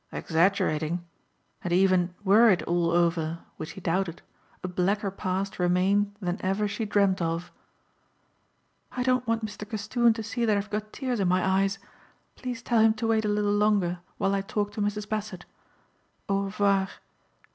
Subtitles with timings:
[0.11, 1.05] Exaggerating!
[1.63, 4.23] And even were it all over, which he doubted,
[4.63, 7.51] a blacker past remained than ever she dreamed of.
[8.91, 9.69] "I don't want Mr.
[9.69, 11.77] Castoon to see that I've got tears in my eyes.
[12.35, 15.07] Please tell him to wait a little longer while I talk to Mrs.
[15.07, 15.45] Bassett.
[16.27, 16.89] _Au revoir.